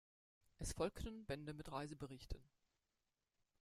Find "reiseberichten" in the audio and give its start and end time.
1.71-2.43